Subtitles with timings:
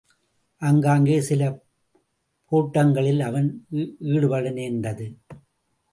[0.61, 1.41] ஆங்காங்கே சில
[2.51, 3.65] போட்டங்களிலும் அவன்
[3.99, 5.07] ஈடுபட நேர்ந்தது.